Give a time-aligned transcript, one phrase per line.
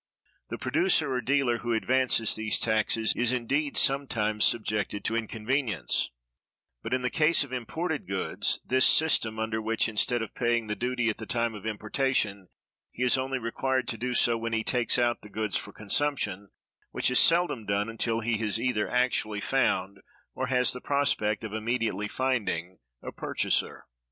[0.49, 6.09] The producer or dealer who advances these taxes is, indeed, sometimes subjected to inconvenience;
[6.81, 9.57] but, in the case of imported goods, this inconvenience is reduced to a minimum by
[9.59, 11.25] what is called the Warehousing System, under which, instead of paying the duty at the
[11.27, 12.47] time of importation,
[12.91, 16.49] he is only required to do so when he takes out the goods for consumption,
[16.89, 19.99] which is seldom done until he has either actually found,
[20.33, 23.85] or has the prospect of immediately finding, a purchaser.